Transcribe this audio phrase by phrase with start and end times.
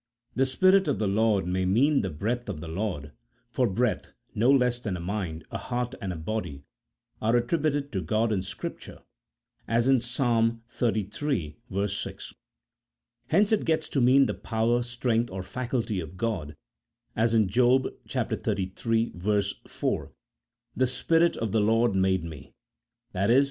[0.35, 3.11] The Spirit of the Lord may mean the breath of the Lord,
[3.51, 6.63] for breath, no less than a mind, a heart, and a body
[7.21, 9.03] are attributed to God in Scripture,
[9.67, 10.17] as in Ps.
[10.19, 11.53] xxxiii.
[11.69, 12.33] 6.
[13.27, 16.55] Hence it gets to mean the power, strength, or faculty of God,
[17.15, 19.13] as in Job xxxiii.
[19.67, 20.11] 4,"
[20.77, 22.55] The Spirit of the Lord made me,"
[23.13, 23.39] i.e.